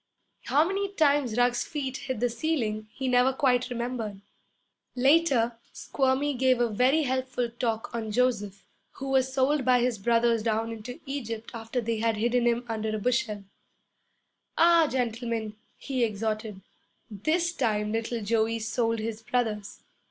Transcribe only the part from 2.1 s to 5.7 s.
the ceiling, he never quite remembered. Later,